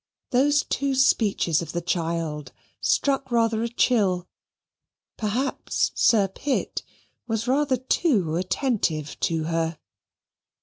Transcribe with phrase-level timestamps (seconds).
[0.31, 4.27] Those two speeches of the child struck rather a chill.
[5.15, 6.81] Perhaps Sir Pitt
[7.27, 9.77] was rather too attentive to her.